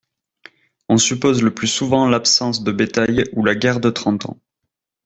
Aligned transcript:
On 0.89 0.97
suppose 0.97 1.43
le 1.43 1.53
plus 1.53 1.67
souvent 1.67 2.09
l'absence 2.09 2.63
de 2.63 2.71
bétail 2.71 3.25
ou 3.33 3.45
la 3.45 3.53
guerre 3.53 3.79
de 3.79 3.91
Trente 3.91 4.25
Ans. 4.25 4.39